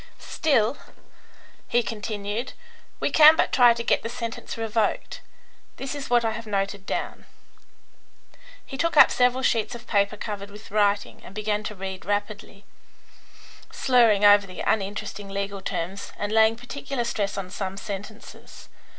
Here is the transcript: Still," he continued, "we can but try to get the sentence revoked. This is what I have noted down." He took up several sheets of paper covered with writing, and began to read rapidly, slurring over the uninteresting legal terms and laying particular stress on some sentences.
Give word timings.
Still," 0.17 0.77
he 1.67 1.83
continued, 1.83 2.53
"we 2.99 3.11
can 3.11 3.35
but 3.35 3.51
try 3.51 3.75
to 3.75 3.83
get 3.83 4.01
the 4.01 4.09
sentence 4.09 4.57
revoked. 4.57 5.21
This 5.75 5.93
is 5.93 6.09
what 6.09 6.25
I 6.25 6.31
have 6.31 6.47
noted 6.47 6.87
down." 6.87 7.25
He 8.65 8.79
took 8.79 8.97
up 8.97 9.11
several 9.11 9.43
sheets 9.43 9.75
of 9.75 9.85
paper 9.85 10.17
covered 10.17 10.49
with 10.49 10.71
writing, 10.71 11.21
and 11.23 11.35
began 11.35 11.61
to 11.65 11.75
read 11.75 12.03
rapidly, 12.03 12.65
slurring 13.71 14.25
over 14.25 14.47
the 14.47 14.61
uninteresting 14.61 15.29
legal 15.29 15.61
terms 15.61 16.11
and 16.17 16.31
laying 16.31 16.55
particular 16.55 17.03
stress 17.03 17.37
on 17.37 17.51
some 17.51 17.77
sentences. 17.77 18.69